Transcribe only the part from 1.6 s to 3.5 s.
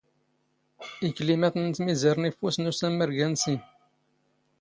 ⵏ ⵜⵎⵉⵣⴰⵔ ⵏ ⵉⴼⴼⵓⵙ ⵏ ⵓⵙⴰⵎⵎⵔ ⴳⴰⵏ